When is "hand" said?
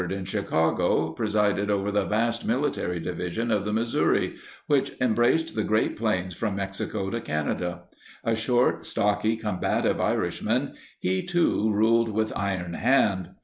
12.73-13.29